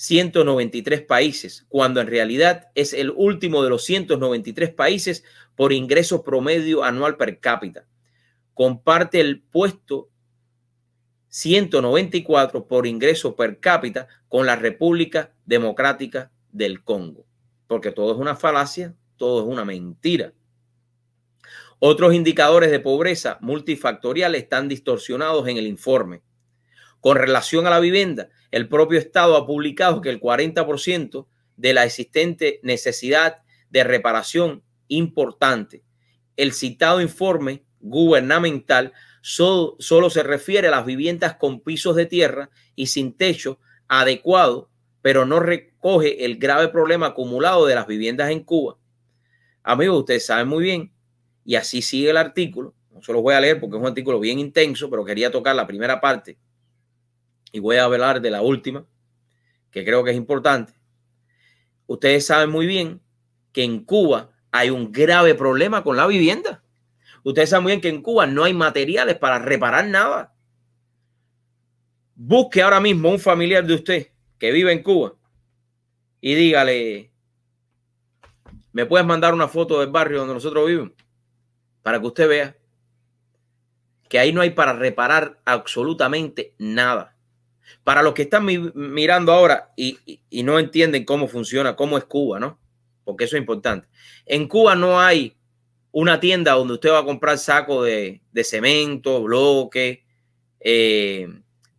193 0.03 1.03
países, 1.03 1.65
cuando 1.69 2.01
en 2.01 2.07
realidad 2.07 2.67
es 2.75 2.91
el 2.91 3.09
último 3.15 3.63
de 3.63 3.69
los 3.69 3.85
193 3.85 4.73
países 4.73 5.23
por 5.55 5.71
ingreso 5.71 6.23
promedio 6.25 6.83
anual 6.83 7.15
per 7.15 7.39
cápita. 7.39 7.85
Comparte 8.53 9.21
el 9.21 9.41
puesto 9.41 10.09
194 11.29 12.67
por 12.67 12.85
ingreso 12.85 13.37
per 13.37 13.61
cápita 13.61 14.09
con 14.27 14.45
la 14.45 14.57
República 14.57 15.31
Democrática 15.45 16.33
del 16.51 16.83
Congo. 16.83 17.25
Porque 17.67 17.91
todo 17.91 18.11
es 18.11 18.19
una 18.19 18.35
falacia, 18.35 18.93
todo 19.15 19.43
es 19.43 19.47
una 19.47 19.63
mentira. 19.63 20.33
Otros 21.79 22.13
indicadores 22.13 22.71
de 22.71 22.81
pobreza 22.81 23.37
multifactorial 23.39 24.35
están 24.35 24.67
distorsionados 24.67 25.47
en 25.47 25.55
el 25.55 25.65
informe. 25.65 26.23
Con 26.99 27.15
relación 27.15 27.67
a 27.67 27.69
la 27.69 27.79
vivienda, 27.79 28.29
el 28.53 28.69
propio 28.69 28.99
Estado 28.99 29.35
ha 29.35 29.47
publicado 29.47 29.99
que 29.99 30.11
el 30.11 30.21
40% 30.21 31.25
de 31.57 31.73
la 31.73 31.85
existente 31.85 32.59
necesidad 32.61 33.41
de 33.71 33.83
reparación 33.83 34.61
importante. 34.89 35.81
El 36.37 36.53
citado 36.53 37.01
informe 37.01 37.63
gubernamental 37.79 38.93
solo, 39.23 40.09
se 40.11 40.21
refiere 40.21 40.67
a 40.67 40.71
las 40.71 40.85
viviendas 40.85 41.35
con 41.37 41.61
pisos 41.61 41.95
de 41.95 42.05
tierra 42.05 42.51
y 42.75 42.85
sin 42.85 43.17
techo 43.17 43.57
adecuado, 43.87 44.69
pero 45.01 45.25
no 45.25 45.39
recoge 45.39 46.23
el 46.23 46.37
grave 46.37 46.67
problema 46.67 47.07
acumulado 47.07 47.65
de 47.65 47.73
las 47.73 47.87
viviendas 47.87 48.29
en 48.29 48.43
Cuba. 48.43 48.77
Amigos, 49.63 50.01
ustedes 50.01 50.27
saben 50.27 50.47
muy 50.47 50.63
bien, 50.63 50.93
y 51.43 51.55
así 51.55 51.81
sigue 51.81 52.11
el 52.11 52.17
artículo. 52.17 52.75
No 52.91 53.01
se 53.01 53.13
lo 53.13 53.23
voy 53.23 53.33
a 53.33 53.41
leer 53.41 53.59
porque 53.59 53.77
es 53.77 53.81
un 53.81 53.87
artículo 53.87 54.19
bien 54.19 54.37
intenso, 54.37 54.91
pero 54.91 55.03
quería 55.03 55.31
tocar 55.31 55.55
la 55.55 55.65
primera 55.65 55.99
parte 55.99 56.37
y 57.53 57.59
voy 57.59 57.77
a 57.77 57.85
hablar 57.85 58.19
de 58.19 58.31
la 58.31 58.41
última, 58.41 58.85
que 59.71 59.85
creo 59.85 60.03
que 60.03 60.11
es 60.11 60.17
importante. 60.17 60.73
Ustedes 61.85 62.25
saben 62.25 62.49
muy 62.49 62.65
bien 62.65 62.99
que 63.53 63.63
en 63.63 63.85
Cuba 63.85 64.31
hay 64.51 64.71
un 64.71 64.91
grave 64.91 65.35
problema 65.35 65.83
con 65.83 65.95
la 65.95 66.07
vivienda. 66.07 66.63
Ustedes 67.23 67.51
saben 67.51 67.63
muy 67.63 67.71
bien 67.73 67.81
que 67.81 67.89
en 67.89 68.01
Cuba 68.01 68.25
no 68.25 68.43
hay 68.43 68.53
materiales 68.53 69.17
para 69.17 69.37
reparar 69.37 69.85
nada. 69.85 70.33
Busque 72.15 72.61
ahora 72.61 72.79
mismo 72.79 73.09
un 73.09 73.19
familiar 73.19 73.65
de 73.65 73.75
usted 73.75 74.07
que 74.39 74.51
vive 74.51 74.73
en 74.73 74.81
Cuba 74.81 75.13
y 76.21 76.33
dígale, 76.33 77.11
¿me 78.71 78.87
puedes 78.87 79.05
mandar 79.05 79.35
una 79.35 79.47
foto 79.47 79.79
del 79.79 79.91
barrio 79.91 80.19
donde 80.19 80.33
nosotros 80.33 80.65
vivimos? 80.65 80.93
Para 81.83 81.99
que 81.99 82.07
usted 82.07 82.27
vea 82.27 82.57
que 84.09 84.17
ahí 84.17 84.33
no 84.33 84.41
hay 84.41 84.51
para 84.51 84.73
reparar 84.73 85.39
absolutamente 85.45 86.55
nada. 86.57 87.13
Para 87.83 88.01
los 88.01 88.13
que 88.13 88.23
están 88.23 88.45
mirando 88.75 89.31
ahora 89.31 89.73
y, 89.75 89.97
no 90.43 90.59
entienden 90.59 91.05
cómo 91.05 91.27
funciona, 91.27 91.75
cómo 91.75 91.97
es 91.97 92.05
Cuba, 92.05 92.39
¿no? 92.39 92.59
Porque 93.03 93.25
eso 93.25 93.35
es 93.35 93.41
importante. 93.41 93.87
En 94.25 94.47
Cuba 94.47 94.75
no 94.75 94.99
hay 94.99 95.35
una 95.91 96.19
tienda 96.19 96.53
donde 96.53 96.75
usted 96.75 96.91
va 96.91 96.99
a 96.99 97.05
comprar 97.05 97.37
saco 97.37 97.83
de, 97.83 98.21
cemento, 98.43 99.21
bloque, 99.23 100.05
eh, 100.59 101.27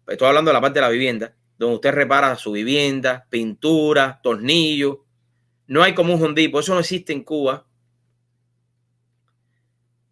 estoy 0.07 0.29
hablando 0.29 0.51
de 0.51 0.55
la 0.55 0.61
parte 0.61 0.79
de 0.79 0.83
la 0.83 0.91
vivienda, 0.91 1.35
donde 1.59 1.77
usted 1.77 1.93
repara 1.93 2.37
su 2.37 2.53
vivienda, 2.53 3.27
pintura, 3.31 4.21
tornillos. 4.23 4.99
No 5.67 5.83
hay 5.83 5.95
como 5.95 6.15
un 6.15 6.23
hondipo, 6.23 6.61
eso 6.61 6.75
no 6.75 6.81
existe 6.81 7.13
en 7.13 7.23
Cuba. 7.23 7.67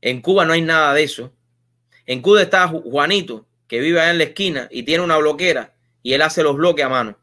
En 0.01 0.21
Cuba 0.21 0.45
no 0.45 0.53
hay 0.53 0.63
nada 0.63 0.95
de 0.95 1.03
eso. 1.03 1.33
En 2.07 2.21
Cuba 2.21 2.43
está 2.43 2.67
Juanito, 2.67 3.47
que 3.69 3.81
vive 3.81 4.01
allá 4.01 4.11
en 4.11 4.19
la 4.19 4.25
esquina 4.25 4.69
y 4.71 4.83
tiene 4.83 5.03
una 5.03 5.17
bloquera 5.17 5.75
y 6.03 6.13
él 6.15 6.23
hace 6.23 6.43
los 6.43 6.57
bloques 6.57 6.85
a 6.85 6.89
mano, 6.89 7.19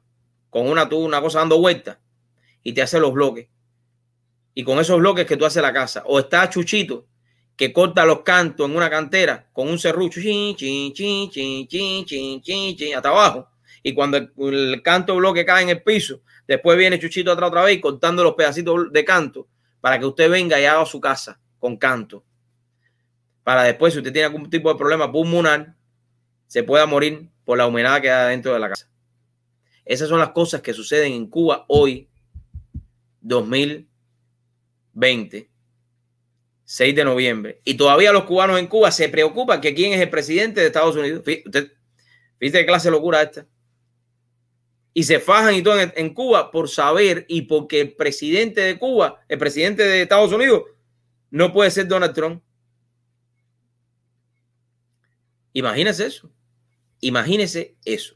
con 0.49 0.67
una, 0.67 0.83
una 0.85 1.21
cosa 1.21 1.39
dando 1.39 1.59
vueltas 1.59 1.97
y 2.63 2.73
te 2.73 2.81
hace 2.81 2.99
los 2.99 3.13
bloques 3.13 3.47
y 4.59 4.63
con 4.65 4.77
esos 4.77 4.99
bloques 4.99 5.25
que 5.25 5.37
tú 5.37 5.45
haces 5.45 5.61
la 5.61 5.71
casa. 5.71 6.03
O 6.05 6.19
está 6.19 6.49
Chuchito, 6.49 7.07
que 7.55 7.71
corta 7.71 8.05
los 8.05 8.23
cantos 8.23 8.69
en 8.69 8.75
una 8.75 8.89
cantera 8.89 9.47
con 9.53 9.69
un 9.69 9.79
serrucho, 9.79 10.19
chin, 10.21 10.55
hasta 12.95 13.09
abajo. 13.09 13.47
Y 13.81 13.93
cuando 13.93 14.17
el, 14.17 14.81
canto 14.83 15.15
bloque 15.15 15.45
cae 15.45 15.63
en 15.63 15.69
el 15.69 15.81
piso, 15.81 16.23
después 16.45 16.77
viene 16.77 16.99
Chuchito 16.99 17.31
atrás 17.31 17.47
otra 17.47 17.63
vez 17.63 17.79
cortando 17.79 18.21
los 18.21 18.33
pedacitos 18.33 18.91
de 18.91 19.05
canto 19.05 19.47
para 19.79 19.97
que 19.97 20.05
usted 20.05 20.29
venga 20.29 20.59
y 20.59 20.65
haga 20.65 20.85
su 20.85 20.99
casa 20.99 21.39
con 21.57 21.77
canto. 21.77 22.25
Para 23.45 23.63
después, 23.63 23.93
si 23.93 23.99
usted 23.99 24.11
tiene 24.11 24.25
algún 24.25 24.49
tipo 24.49 24.69
de 24.69 24.77
problema 24.77 25.09
pulmonar, 25.09 25.73
se 26.49 26.63
pueda 26.63 26.85
morir 26.85 27.29
por 27.45 27.57
la 27.57 27.67
humedad 27.67 28.01
que 28.01 28.11
hay 28.11 28.31
dentro 28.31 28.51
de 28.53 28.59
la 28.59 28.67
casa. 28.67 28.89
Esas 29.85 30.09
son 30.09 30.19
las 30.19 30.31
cosas 30.31 30.61
que 30.61 30.73
suceden 30.73 31.13
en 31.13 31.27
Cuba 31.27 31.63
hoy, 31.69 32.09
2000 33.21 33.89
20, 34.99 35.49
6 36.65 36.95
de 36.95 37.03
noviembre, 37.05 37.61
y 37.63 37.75
todavía 37.75 38.11
los 38.11 38.25
cubanos 38.25 38.59
en 38.59 38.67
Cuba 38.67 38.91
se 38.91 39.07
preocupan 39.07 39.61
que 39.61 39.73
quién 39.73 39.93
es 39.93 40.01
el 40.01 40.09
presidente 40.09 40.59
de 40.59 40.67
Estados 40.67 40.95
Unidos. 40.95 41.23
Fíjate, 41.23 41.71
qué 42.39 42.65
clase 42.65 42.89
de 42.89 42.91
locura 42.91 43.21
esta. 43.21 43.47
Y 44.93 45.03
se 45.03 45.19
fajan 45.19 45.55
y 45.55 45.61
todo 45.61 45.79
en, 45.79 46.13
Cuba 46.13 46.51
por 46.51 46.67
saber 46.67 47.25
y 47.29 47.43
porque 47.43 47.79
el 47.79 47.95
presidente 47.95 48.61
de 48.61 48.77
Cuba, 48.77 49.21
el 49.29 49.37
presidente 49.37 49.83
de 49.83 50.01
Estados 50.01 50.33
Unidos, 50.33 50.63
no 51.29 51.53
puede 51.53 51.71
ser 51.71 51.87
Donald 51.87 52.13
Trump. 52.13 52.43
Imagínese 55.53 56.07
eso. 56.07 56.29
Imagínese 57.01 57.75
eso. 57.85 58.15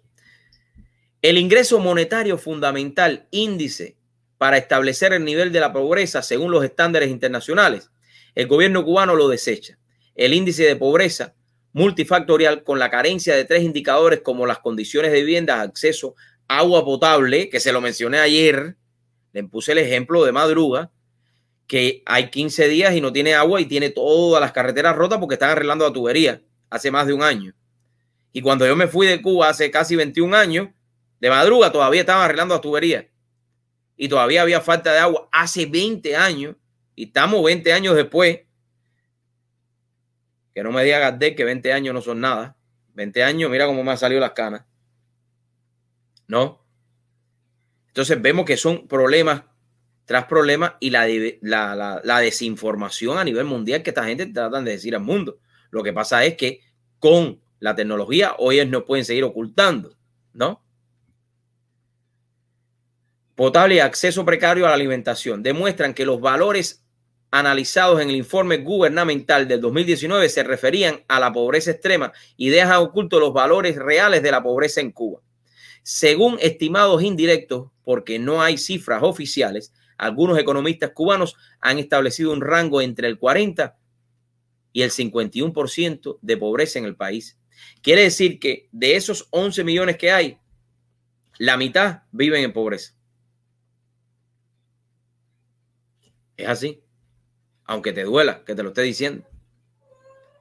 El 1.21 1.37
ingreso 1.37 1.79
monetario 1.79 2.37
fundamental, 2.37 3.27
índice 3.31 3.97
para 4.37 4.57
establecer 4.57 5.13
el 5.13 5.23
nivel 5.23 5.51
de 5.53 5.61
la 5.61 5.71
pobreza 5.71 6.21
según 6.21 6.51
los 6.51 6.65
estándares 6.65 7.09
internacionales, 7.09 7.91
el 8.35 8.47
gobierno 8.47 8.83
cubano 8.83 9.15
lo 9.15 9.29
desecha. 9.29 9.77
El 10.15 10.33
índice 10.33 10.63
de 10.63 10.75
pobreza 10.75 11.33
multifactorial 11.71 12.63
con 12.63 12.77
la 12.77 12.89
carencia 12.89 13.35
de 13.35 13.45
tres 13.45 13.63
indicadores 13.63 14.21
como 14.21 14.45
las 14.45 14.59
condiciones 14.59 15.11
de 15.11 15.19
vivienda, 15.21 15.61
acceso, 15.61 16.15
agua 16.47 16.85
potable, 16.85 17.49
que 17.49 17.59
se 17.59 17.73
lo 17.73 17.81
mencioné 17.81 18.19
ayer, 18.19 18.75
le 19.31 19.43
puse 19.45 19.71
el 19.71 19.79
ejemplo 19.79 20.23
de 20.23 20.31
madruga, 20.31 20.91
que 21.65 22.03
hay 22.05 22.29
15 22.29 22.67
días 22.67 22.95
y 22.95 23.01
no 23.01 23.11
tiene 23.11 23.33
agua 23.33 23.59
y 23.59 23.65
tiene 23.65 23.89
todas 23.89 24.39
las 24.39 24.51
carreteras 24.51 24.95
rotas 24.95 25.19
porque 25.19 25.35
están 25.35 25.49
arreglando 25.49 25.87
la 25.87 25.93
tubería 25.93 26.41
hace 26.69 26.91
más 26.91 27.07
de 27.07 27.13
un 27.13 27.23
año. 27.23 27.55
Y 28.33 28.41
cuando 28.41 28.67
yo 28.67 28.75
me 28.75 28.87
fui 28.87 29.07
de 29.07 29.21
Cuba 29.21 29.49
hace 29.49 29.71
casi 29.71 29.95
21 29.95 30.35
años, 30.35 30.69
de 31.19 31.29
madruga 31.29 31.71
todavía 31.71 32.01
estaban 32.01 32.23
arreglando 32.23 32.55
la 32.55 32.61
tubería 32.61 33.07
y 33.95 34.09
todavía 34.09 34.41
había 34.41 34.59
falta 34.59 34.91
de 34.91 34.99
agua 34.99 35.29
hace 35.31 35.65
20 35.65 36.15
años 36.15 36.55
y 36.95 37.05
estamos 37.05 37.43
20 37.43 37.71
años 37.71 37.95
después. 37.95 38.41
Que 40.53 40.63
no 40.63 40.71
me 40.71 40.83
diga 40.83 40.99
Gardel 40.99 41.35
que 41.35 41.45
20 41.45 41.73
años 41.73 41.93
no 41.93 42.01
son 42.01 42.19
nada. 42.19 42.57
20 42.95 43.23
años, 43.23 43.49
mira 43.49 43.65
cómo 43.65 43.83
me 43.83 43.91
han 43.91 43.97
salido 43.97 44.19
las 44.19 44.31
canas. 44.31 44.65
¿No? 46.27 46.65
Entonces 47.87 48.21
vemos 48.21 48.45
que 48.45 48.57
son 48.57 48.87
problemas 48.87 49.43
tras 50.05 50.25
problemas 50.25 50.73
y 50.79 50.89
la, 50.89 51.07
la, 51.41 52.01
la, 52.03 52.19
desinformación 52.19 53.17
a 53.17 53.23
nivel 53.23 53.45
mundial 53.45 53.83
que 53.83 53.91
esta 53.91 54.03
gente 54.03 54.25
tratan 54.25 54.65
de 54.65 54.71
decir 54.71 54.95
al 54.95 55.01
mundo. 55.01 55.39
Lo 55.69 55.81
que 55.83 55.93
pasa 55.93 56.25
es 56.25 56.35
que 56.35 56.59
con 56.99 57.42
la 57.63 57.75
tecnología 57.75 58.35
hoy 58.39 58.65
no 58.65 58.83
pueden 58.83 59.05
seguir 59.05 59.23
ocultando, 59.23 59.95
¿no? 60.33 60.61
potable 63.35 63.75
y 63.75 63.79
acceso 63.79 64.25
precario 64.25 64.65
a 64.65 64.69
la 64.69 64.75
alimentación 64.75 65.41
demuestran 65.41 65.93
que 65.93 66.05
los 66.05 66.19
valores 66.19 66.83
analizados 67.31 68.01
en 68.01 68.09
el 68.09 68.17
informe 68.17 68.57
gubernamental 68.57 69.47
del 69.47 69.61
2019 69.61 70.27
se 70.27 70.43
referían 70.43 71.05
a 71.07 71.21
la 71.21 71.31
pobreza 71.31 71.71
extrema 71.71 72.11
y 72.35 72.49
dejan 72.49 72.81
ocultos 72.81 73.21
los 73.21 73.31
valores 73.33 73.77
reales 73.77 74.21
de 74.21 74.31
la 74.31 74.43
pobreza 74.43 74.81
en 74.81 74.91
Cuba. 74.91 75.21
Según 75.83 76.37
estimados 76.41 77.01
indirectos, 77.01 77.69
porque 77.85 78.19
no 78.19 78.41
hay 78.41 78.57
cifras 78.57 79.03
oficiales, 79.03 79.71
algunos 79.97 80.37
economistas 80.37 80.91
cubanos 80.91 81.37
han 81.61 81.79
establecido 81.79 82.33
un 82.33 82.41
rango 82.41 82.81
entre 82.81 83.07
el 83.07 83.17
40 83.17 83.77
y 84.73 84.81
el 84.81 84.91
51% 84.91 86.19
de 86.21 86.37
pobreza 86.37 86.77
en 86.77 86.85
el 86.85 86.97
país. 86.97 87.37
Quiere 87.81 88.03
decir 88.03 88.39
que 88.39 88.69
de 88.71 88.95
esos 88.95 89.27
11 89.31 89.63
millones 89.63 89.97
que 89.97 90.11
hay, 90.11 90.37
la 91.37 91.57
mitad 91.57 92.03
viven 92.11 92.43
en 92.43 92.53
pobreza. 92.53 92.93
Es 96.37 96.47
así, 96.47 96.81
aunque 97.65 97.93
te 97.93 98.03
duela 98.03 98.43
que 98.45 98.55
te 98.55 98.63
lo 98.63 98.69
esté 98.69 98.81
diciendo. 98.81 99.27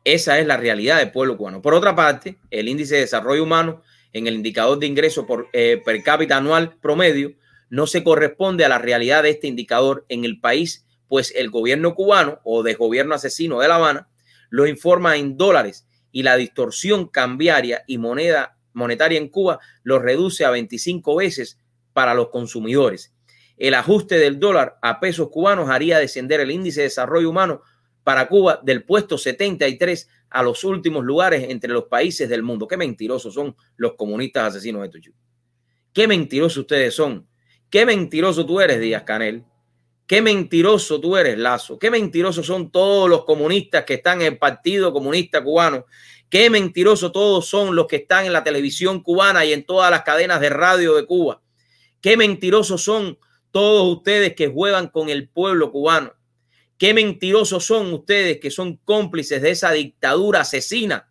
Esa 0.05 0.39
es 0.39 0.47
la 0.47 0.57
realidad 0.57 0.99
del 0.99 1.13
pueblo 1.13 1.37
cubano. 1.37 1.63
Por 1.63 1.75
otra 1.75 1.95
parte, 1.95 2.39
el 2.51 2.69
índice 2.69 2.97
de 2.97 3.03
desarrollo 3.03 3.43
humano 3.43 3.83
en 4.13 4.27
el 4.27 4.35
indicador 4.35 4.79
de 4.79 4.87
ingreso 4.87 5.27
por, 5.27 5.49
eh, 5.53 5.81
per 5.85 6.03
cápita 6.03 6.37
anual 6.37 6.77
promedio 6.81 7.35
no 7.71 7.87
se 7.87 8.05
corresponde 8.05 8.65
a 8.65 8.69
la 8.69 8.79
realidad 8.79 9.23
de 9.23 9.31
este 9.31 9.47
indicador 9.47 10.05
en 10.09 10.25
el 10.25 10.41
país, 10.41 10.85
pues 11.09 11.33
el 11.35 11.51
gobierno 11.51 11.95
cubano 11.95 12.41
o 12.45 12.63
desgobierno 12.63 13.15
asesino 13.15 13.61
de 13.61 13.69
La 13.69 13.77
Habana 13.77 14.09
lo 14.51 14.67
informa 14.67 15.17
en 15.17 15.37
dólares 15.37 15.87
y 16.13 16.23
la 16.23 16.37
distorsión 16.37 17.09
cambiaria 17.09 17.83
y 17.87 17.99
moneda 17.99 18.57
monetaria 18.75 19.19
en 19.19 19.29
Cuba 19.29 19.59
lo 19.83 19.99
reduce 19.99 20.45
a 20.45 20.51
25 20.51 21.17
veces 21.17 21.59
para 21.93 22.15
los 22.15 22.29
consumidores. 22.29 23.13
El 23.57 23.75
ajuste 23.75 24.19
del 24.19 24.39
dólar 24.39 24.79
a 24.83 25.01
pesos 25.01 25.29
cubanos 25.31 25.69
haría 25.69 25.99
descender 25.99 26.41
el 26.41 26.51
índice 26.51 26.81
de 26.81 26.89
desarrollo 26.89 27.31
humano 27.31 27.63
para 28.05 28.29
Cuba 28.29 28.61
del 28.63 28.85
puesto 28.85 29.19
73 29.19 30.09
a 30.31 30.43
los 30.43 30.65
últimos 30.65 31.05
lugares 31.05 31.47
entre 31.51 31.73
los 31.73 31.85
países 31.85 32.29
del 32.29 32.43
mundo. 32.43 32.67
Qué 32.67 32.77
mentirosos 32.77 33.35
son 33.35 33.55
los 33.77 33.95
comunistas 33.95 34.49
asesinos 34.49 34.85
estos 34.85 35.01
chicos. 35.03 35.21
Qué 35.93 36.09
mentirosos 36.09 36.59
ustedes 36.59 36.95
son. 36.95 37.29
Qué 37.69 37.87
mentiroso 37.87 38.45
tú 38.47 38.61
eres, 38.61 38.81
Díaz 38.81 39.05
Canel. 39.05 39.45
Qué 40.13 40.21
mentiroso 40.21 41.01
tú 41.01 41.17
eres, 41.17 41.39
Lazo. 41.39 41.79
Qué 41.79 41.91
mentirosos 41.91 42.45
son 42.45 42.71
todos 42.71 43.09
los 43.09 43.25
comunistas 43.25 43.85
que 43.87 43.95
están 43.95 44.21
en 44.21 44.35
el 44.35 44.39
Partido 44.39 44.93
Comunista 44.93 45.43
Cubano. 45.43 45.87
Qué 46.29 46.51
mentirosos 46.51 47.13
todos 47.13 47.47
son 47.47 47.75
los 47.75 47.87
que 47.87 47.97
están 47.97 48.27
en 48.27 48.35
la 48.35 48.45
televisión 48.45 49.03
cubana 49.03 49.47
y 49.47 49.55
en 49.55 49.65
todas 49.65 49.91
las 49.91 50.03
cadenas 50.03 50.43
de 50.43 50.51
radio 50.51 50.97
de 50.97 51.07
Cuba. 51.07 51.41
Qué 52.03 52.19
mentirosos 52.19 52.85
son 52.85 53.19
todos 53.53 53.97
ustedes 53.97 54.35
que 54.35 54.49
juegan 54.49 54.89
con 54.89 55.09
el 55.09 55.31
pueblo 55.31 55.73
cubano. 55.73 56.13
Qué 56.77 56.93
mentirosos 56.93 57.65
son 57.65 57.91
ustedes 57.95 58.39
que 58.39 58.51
son 58.51 58.77
cómplices 58.85 59.41
de 59.41 59.53
esa 59.53 59.73
dictadura 59.73 60.41
asesina. 60.41 61.11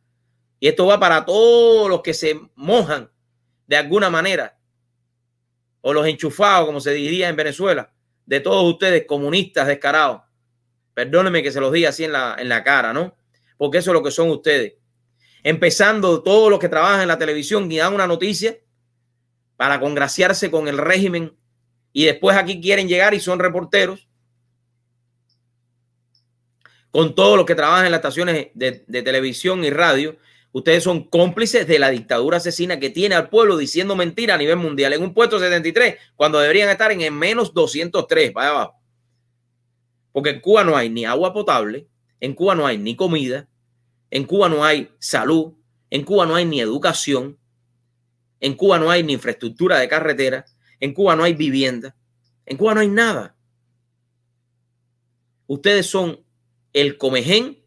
Y 0.60 0.68
esto 0.68 0.86
va 0.86 1.00
para 1.00 1.26
todos 1.26 1.90
los 1.90 2.04
que 2.04 2.14
se 2.14 2.40
mojan 2.54 3.10
de 3.66 3.78
alguna 3.78 4.12
manera. 4.12 4.60
O 5.82 5.92
los 5.92 6.06
enchufados, 6.06 6.68
como 6.68 6.80
se 6.80 6.92
diría 6.92 7.30
en 7.30 7.36
Venezuela. 7.36 7.92
De 8.26 8.40
todos 8.40 8.72
ustedes 8.72 9.06
comunistas 9.06 9.68
descarados. 9.68 10.22
Perdónenme 10.94 11.44
que 11.44 11.52
se 11.52 11.60
los 11.60 11.72
diga 11.72 11.90
así 11.90 12.04
en 12.04 12.12
la, 12.12 12.36
en 12.38 12.50
la 12.50 12.64
cara, 12.64 12.94
¿no? 12.94 13.16
Porque 13.58 13.80
eso 13.80 13.92
es 13.92 13.94
lo 13.94 14.04
que 14.04 14.12
son 14.12 14.30
ustedes. 14.30 14.74
Empezando 15.44 16.22
todos 16.22 16.50
los 16.50 16.60
que 16.60 16.70
trabajan 16.70 17.02
en 17.02 17.08
la 17.08 17.18
televisión 17.18 17.72
y 17.72 17.78
dan 17.78 17.94
una 17.94 18.08
noticia 18.08 18.58
para 19.58 19.80
congraciarse 19.80 20.50
con 20.52 20.68
el 20.68 20.78
régimen 20.78 21.36
y 21.94 22.06
después 22.06 22.38
aquí 22.38 22.62
quieren 22.62 22.88
llegar 22.88 23.14
y 23.14 23.20
son 23.20 23.40
reporteros 23.40 24.08
con 26.92 27.16
todos 27.16 27.38
los 27.38 27.46
que 27.46 27.56
trabajan 27.56 27.86
en 27.86 27.92
las 27.92 28.00
estaciones 28.00 28.48
de, 28.54 28.72
televisión 29.04 29.64
y 29.64 29.70
radio, 29.70 30.18
ustedes 30.52 30.84
son 30.84 31.06
cómplices 31.06 31.68
de 31.68 31.80
la 31.80 31.90
dictadura 31.90 32.38
asesina 32.38 32.80
que 32.80 32.90
tiene 32.90 33.16
al 33.16 33.30
pueblo 33.30 33.58
diciendo 33.58 33.96
mentira 33.96 34.36
a 34.36 34.38
nivel 34.38 34.58
mundial 34.58 34.94
en 34.94 35.02
un 35.02 35.14
puesto 35.14 35.40
73 35.40 35.96
cuando 36.16 36.40
deberían 36.40 36.70
estar 36.70 36.92
en 36.92 37.02
el 37.02 37.12
menos 37.12 37.54
203, 37.54 38.34
vaya 38.34 38.50
abajo. 38.50 38.76
Porque 40.12 40.32
en 40.32 40.42
Cuba 40.42 40.64
no 40.64 40.76
hay 40.76 40.90
ni 40.90 41.06
agua 41.06 41.34
potable, 41.34 41.88
en 42.20 42.34
Cuba 42.34 42.56
no 42.56 42.68
hay 42.68 42.78
ni 42.78 42.96
comida, 42.96 43.48
en 44.10 44.26
Cuba 44.26 44.50
no 44.50 44.64
hay 44.64 44.94
salud, 45.00 45.54
en 45.90 46.04
Cuba 46.04 46.26
no 46.26 46.36
hay 46.36 46.46
ni 46.46 46.60
educación, 46.60 47.38
en 48.40 48.56
Cuba 48.56 48.78
no 48.78 48.92
hay 48.92 49.04
ni 49.04 49.14
infraestructura 49.14 49.80
de 49.80 49.88
carretera, 49.88 50.46
en 50.80 50.94
Cuba 50.94 51.16
no 51.16 51.24
hay 51.24 51.34
vivienda, 51.34 51.96
en 52.46 52.58
Cuba 52.58 52.74
no 52.74 52.82
hay 52.82 52.90
nada. 52.90 53.36
Ustedes 55.48 55.86
son 55.86 56.26
el 56.74 56.98
Comején, 56.98 57.64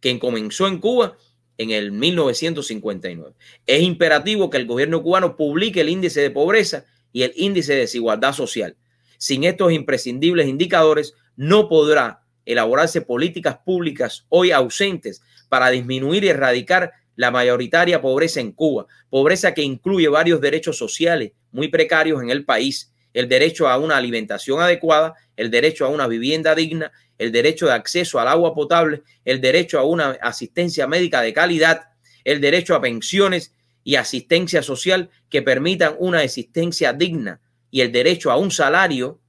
que 0.00 0.18
comenzó 0.18 0.66
en 0.66 0.78
Cuba 0.78 1.16
en 1.58 1.70
el 1.70 1.92
1959. 1.92 3.32
Es 3.66 3.82
imperativo 3.82 4.50
que 4.50 4.56
el 4.56 4.66
gobierno 4.66 5.02
cubano 5.02 5.36
publique 5.36 5.80
el 5.80 5.88
índice 5.88 6.20
de 6.20 6.30
pobreza 6.30 6.84
y 7.12 7.22
el 7.22 7.32
índice 7.36 7.74
de 7.74 7.80
desigualdad 7.80 8.32
social. 8.32 8.76
Sin 9.18 9.44
estos 9.44 9.72
imprescindibles 9.72 10.48
indicadores, 10.48 11.14
no 11.36 11.68
podrá 11.68 12.22
elaborarse 12.44 13.00
políticas 13.00 13.58
públicas 13.64 14.26
hoy 14.28 14.50
ausentes 14.50 15.22
para 15.48 15.70
disminuir 15.70 16.24
y 16.24 16.28
erradicar 16.28 16.92
la 17.16 17.30
mayoritaria 17.30 18.02
pobreza 18.02 18.40
en 18.40 18.52
Cuba, 18.52 18.86
pobreza 19.08 19.54
que 19.54 19.62
incluye 19.62 20.08
varios 20.08 20.40
derechos 20.40 20.76
sociales 20.76 21.32
muy 21.52 21.68
precarios 21.68 22.22
en 22.22 22.30
el 22.30 22.44
país, 22.44 22.92
el 23.12 23.28
derecho 23.28 23.68
a 23.68 23.78
una 23.78 23.96
alimentación 23.96 24.60
adecuada, 24.60 25.14
el 25.36 25.50
derecho 25.50 25.86
a 25.86 25.88
una 25.88 26.08
vivienda 26.08 26.54
digna, 26.54 26.92
el 27.18 27.32
derecho 27.32 27.66
de 27.66 27.72
acceso 27.72 28.18
al 28.18 28.28
agua 28.28 28.54
potable, 28.54 29.02
el 29.24 29.40
derecho 29.40 29.78
a 29.78 29.84
una 29.84 30.10
asistencia 30.22 30.86
médica 30.86 31.20
de 31.20 31.32
calidad, 31.32 31.88
el 32.24 32.40
derecho 32.40 32.74
a 32.74 32.80
pensiones 32.80 33.54
y 33.84 33.96
asistencia 33.96 34.62
social 34.62 35.10
que 35.28 35.42
permitan 35.42 35.94
una 35.98 36.22
existencia 36.22 36.92
digna 36.92 37.40
y 37.70 37.82
el 37.82 37.92
derecho 37.92 38.30
a 38.30 38.36
un 38.36 38.50
salario 38.50 39.20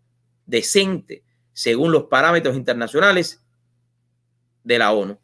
decente 0.45 1.23
según 1.53 1.91
los 1.91 2.05
parámetros 2.05 2.55
internacionales 2.55 3.43
de 4.63 4.79
la 4.79 4.91
ONU. 4.91 5.19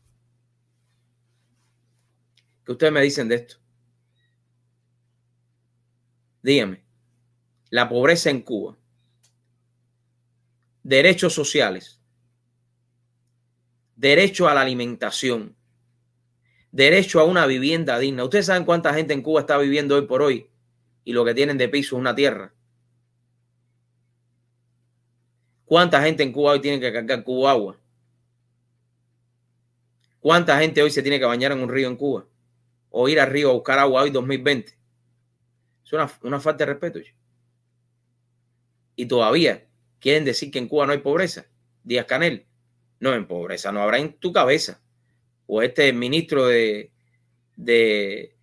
¿Qué 2.65 2.71
ustedes 2.71 2.93
me 2.93 3.01
dicen 3.01 3.27
de 3.27 3.35
esto? 3.35 3.57
Díganme, 6.43 6.83
la 7.69 7.87
pobreza 7.87 8.29
en 8.29 8.41
Cuba, 8.41 8.77
derechos 10.83 11.33
sociales, 11.33 12.00
derecho 14.01 14.49
a 14.49 14.55
la 14.55 14.61
alimentación, 14.61 15.55
derecho 16.71 17.19
a 17.19 17.23
una 17.23 17.45
vivienda 17.45 17.99
digna. 17.99 18.23
Ustedes 18.23 18.47
saben 18.47 18.65
cuánta 18.65 18.95
gente 18.95 19.13
en 19.13 19.21
Cuba 19.21 19.41
está 19.41 19.59
viviendo 19.59 19.95
hoy 19.95 20.07
por 20.07 20.23
hoy 20.23 20.49
y 21.03 21.13
lo 21.13 21.23
que 21.23 21.35
tienen 21.35 21.59
de 21.59 21.69
piso 21.69 21.95
es 21.95 21.99
una 21.99 22.15
tierra. 22.15 22.51
¿Cuánta 25.65 26.01
gente 26.01 26.23
en 26.23 26.31
Cuba 26.31 26.53
hoy 26.53 26.61
tiene 26.61 26.79
que 26.79 26.91
cargar 26.91 27.23
Cuba 27.23 27.51
agua? 27.51 27.79
¿Cuánta 30.19 30.59
gente 30.59 30.81
hoy 30.81 30.89
se 30.89 31.03
tiene 31.03 31.19
que 31.19 31.25
bañar 31.25 31.51
en 31.51 31.59
un 31.59 31.69
río 31.69 31.87
en 31.87 31.95
Cuba? 31.95 32.25
O 32.89 33.07
ir 33.07 33.19
al 33.19 33.29
río 33.29 33.51
a 33.51 33.53
buscar 33.53 33.77
agua 33.77 34.01
hoy 34.01 34.09
2020. 34.09 34.79
Es 35.85 35.93
una, 36.23 36.39
falta 36.39 36.65
de 36.65 36.73
respeto. 36.73 36.99
Y 38.95 39.05
todavía 39.05 39.67
quieren 39.99 40.25
decir 40.25 40.49
que 40.49 40.57
en 40.57 40.67
Cuba 40.67 40.87
no 40.87 40.91
hay 40.91 40.97
pobreza. 40.97 41.45
Díaz 41.83 42.07
Canel. 42.07 42.47
No, 43.01 43.15
en 43.15 43.25
pobreza 43.25 43.71
no 43.71 43.81
habrá 43.81 43.97
en 43.97 44.13
tu 44.13 44.31
cabeza. 44.31 44.79
O 45.47 45.63
este 45.63 45.91
ministro 45.91 46.45
de, 46.45 46.91
de, 47.55 48.35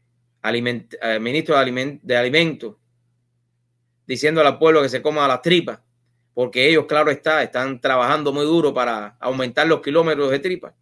eh, 0.43 1.19
ministro 1.21 1.57
de, 1.57 2.01
de 2.03 2.17
alimentos 2.17 2.75
diciendo 4.05 4.41
al 4.41 4.59
pueblo 4.59 4.83
que 4.83 4.89
se 4.89 5.01
coma 5.01 5.29
las 5.29 5.43
tripas, 5.43 5.79
porque 6.35 6.69
ellos, 6.69 6.87
claro 6.87 7.11
está, 7.11 7.43
están 7.43 7.81
trabajando 7.81 8.33
muy 8.33 8.45
duro 8.45 8.75
para 8.75 9.17
aumentar 9.21 9.69
los 9.69 9.81
kilómetros 9.81 10.31
de 10.31 10.41
tripas. 10.41 10.75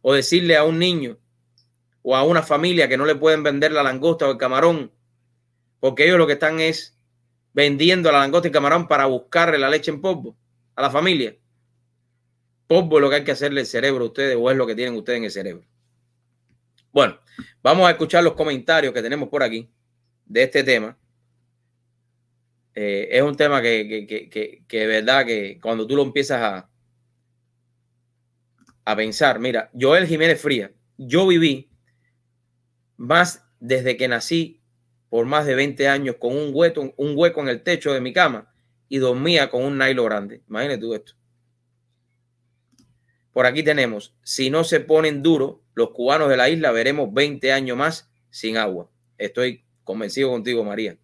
O 0.00 0.12
decirle 0.12 0.56
a 0.56 0.64
un 0.64 0.80
niño 0.80 1.18
o 2.02 2.16
a 2.16 2.24
una 2.24 2.42
familia 2.42 2.88
que 2.88 2.96
no 2.96 3.04
le 3.04 3.14
pueden 3.14 3.44
vender 3.44 3.70
la 3.70 3.84
langosta 3.84 4.26
o 4.26 4.32
el 4.32 4.36
camarón, 4.36 4.90
porque 5.78 6.06
ellos 6.06 6.18
lo 6.18 6.26
que 6.26 6.32
están 6.32 6.58
es 6.58 6.98
vendiendo 7.52 8.10
la 8.10 8.18
langosta 8.18 8.48
y 8.48 8.50
el 8.50 8.54
camarón 8.54 8.88
para 8.88 9.06
buscarle 9.06 9.58
la 9.58 9.70
leche 9.70 9.92
en 9.92 10.00
polvo 10.00 10.36
a 10.74 10.82
la 10.82 10.90
familia 10.90 11.36
polvo 12.72 13.00
lo 13.00 13.10
que 13.10 13.16
hay 13.16 13.24
que 13.24 13.32
hacerle 13.32 13.60
el 13.60 13.66
cerebro 13.66 14.04
a 14.04 14.06
ustedes 14.06 14.36
o 14.38 14.50
es 14.50 14.56
lo 14.56 14.66
que 14.66 14.74
tienen 14.74 14.94
ustedes 14.94 15.18
en 15.18 15.24
el 15.24 15.30
cerebro. 15.30 15.64
Bueno, 16.90 17.18
vamos 17.62 17.86
a 17.86 17.90
escuchar 17.90 18.24
los 18.24 18.32
comentarios 18.32 18.94
que 18.94 19.02
tenemos 19.02 19.28
por 19.28 19.42
aquí 19.42 19.70
de 20.24 20.42
este 20.42 20.64
tema. 20.64 20.96
Eh, 22.74 23.08
es 23.10 23.22
un 23.22 23.36
tema 23.36 23.60
que, 23.60 24.06
que, 24.66 24.78
de 24.78 24.86
verdad 24.86 25.26
que 25.26 25.58
cuando 25.60 25.86
tú 25.86 25.96
lo 25.96 26.02
empiezas 26.02 26.40
a, 26.40 26.70
a 28.84 28.96
pensar, 28.96 29.38
mira, 29.38 29.70
Joel 29.78 30.06
Jiménez 30.06 30.40
Fría, 30.40 30.72
yo 30.96 31.26
viví 31.26 31.70
más 32.96 33.44
desde 33.60 33.96
que 33.96 34.08
nací 34.08 34.62
por 35.10 35.26
más 35.26 35.44
de 35.44 35.54
20 35.54 35.88
años 35.88 36.16
con 36.18 36.34
un 36.34 36.50
hueco, 36.54 36.94
un 36.96 37.12
hueco 37.14 37.42
en 37.42 37.48
el 37.48 37.62
techo 37.62 37.92
de 37.92 38.00
mi 38.00 38.14
cama 38.14 38.50
y 38.88 38.96
dormía 38.98 39.50
con 39.50 39.62
un 39.62 39.76
nylon 39.76 40.06
grande. 40.06 40.42
Imagínate 40.48 40.80
tú 40.80 40.94
esto. 40.94 41.12
Por 43.32 43.46
aquí 43.46 43.62
tenemos, 43.62 44.14
si 44.22 44.50
no 44.50 44.62
se 44.64 44.80
ponen 44.80 45.22
duros, 45.22 45.56
los 45.74 45.90
cubanos 45.90 46.28
de 46.28 46.36
la 46.36 46.50
isla 46.50 46.70
veremos 46.70 47.12
20 47.12 47.52
años 47.52 47.76
más 47.76 48.10
sin 48.30 48.58
agua. 48.58 48.90
Estoy 49.16 49.64
convencido 49.84 50.30
contigo, 50.30 50.62
María. 50.64 50.98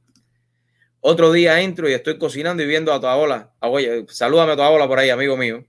Otro 1.00 1.32
día 1.32 1.60
entro 1.62 1.88
y 1.88 1.92
estoy 1.92 2.18
cocinando 2.18 2.62
y 2.62 2.66
viendo 2.66 2.92
a 2.92 3.00
tu 3.00 3.06
abuela. 3.06 3.54
Ah, 3.60 3.68
oye, 3.68 4.04
salúdame 4.08 4.52
a 4.52 4.56
tu 4.56 4.62
abuela 4.62 4.86
por 4.86 4.98
ahí, 4.98 5.10
amigo 5.10 5.36
mío. 5.36 5.64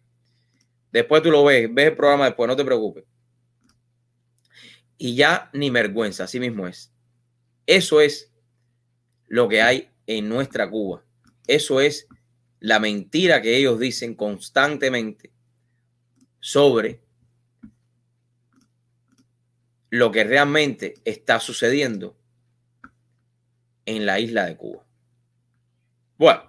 Después 0.92 1.22
tú 1.22 1.32
lo 1.32 1.46
ves, 1.46 1.74
ves 1.74 1.88
el 1.88 1.96
programa 1.96 2.26
después, 2.26 2.48
no 2.48 2.56
te 2.56 2.66
preocupes. 2.66 3.06
Y 4.98 5.16
ya 5.16 5.50
ni 5.54 5.70
vergüenza, 5.70 6.26
así 6.26 6.40
mismo 6.40 6.68
es. 6.68 6.92
Eso 7.66 8.02
es 8.02 8.34
lo 9.28 9.48
que 9.48 9.62
hay 9.62 9.90
en 10.08 10.28
nuestra 10.28 10.70
Cuba. 10.70 11.06
Eso 11.48 11.80
es 11.80 12.08
la 12.60 12.80
mentira 12.80 13.42
que 13.42 13.56
ellos 13.56 13.80
dicen 13.80 14.16
constantemente 14.16 15.32
sobre 16.40 17.02
lo 19.90 20.12
que 20.12 20.24
realmente 20.24 20.96
está 21.06 21.40
sucediendo 21.40 22.16
en 23.86 24.06
la 24.06 24.20
isla 24.20 24.46
de 24.46 24.56
Cuba. 24.56 24.86
Bueno, 26.18 26.49